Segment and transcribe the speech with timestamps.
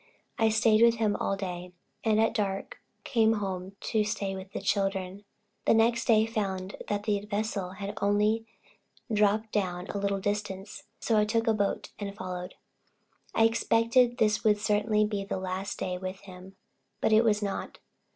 [0.39, 4.59] I stayed with him all day, and at dark came home to stay with the
[4.59, 5.25] children.
[5.65, 8.47] The next day found that the vessel had only
[9.13, 12.55] dropped down a little distance, and so I took a boat and followed.
[13.35, 16.55] I expected this would certainly be the last day with him,
[16.99, 17.77] but it was not.